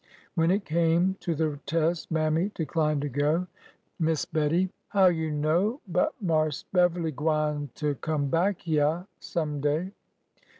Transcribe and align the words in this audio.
When 0.33 0.49
it 0.49 0.65
came 0.65 1.15
to 1.19 1.35
the 1.35 1.59
test. 1.67 2.09
Mammy 2.09 2.51
declined 2.55 3.03
to 3.03 3.09
go. 3.09 3.45
Miss 3.99 4.25
Bettie, 4.25 4.71
how 4.87 5.05
you 5.09 5.29
know 5.29 5.79
but 5.87 6.15
Marse 6.19 6.65
Beverly 6.73 7.11
gwine 7.11 7.69
ter 7.75 7.93
come 7.93 8.25
back 8.27 8.61
hyeah 8.63 9.05
some 9.19 9.59
day? 9.61 9.91